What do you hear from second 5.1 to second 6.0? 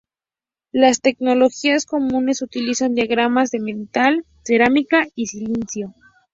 y silicio.